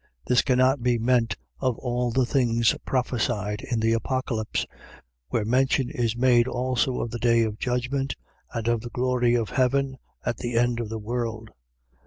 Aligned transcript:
.This 0.25 0.41
can 0.41 0.57
not 0.57 0.81
be 0.81 0.97
meant 0.97 1.35
of 1.59 1.77
all 1.77 2.09
the 2.09 2.25
things 2.25 2.73
prophesied 2.85 3.61
in 3.61 3.79
the 3.81 3.93
Apocalypse, 3.93 4.65
where 5.29 5.45
mention 5.45 5.91
is 5.91 6.15
made 6.15 6.47
also 6.47 7.01
of 7.01 7.11
the 7.11 7.19
day 7.19 7.43
of 7.43 7.59
judgment, 7.59 8.15
and 8.51 8.67
of 8.67 8.81
the 8.81 8.89
glory 8.89 9.35
of 9.35 9.51
heaven 9.51 9.99
at 10.25 10.37
the 10.37 10.55
end 10.55 10.79
of 10.79 10.89
the 10.89 10.97
world. 10.97 11.51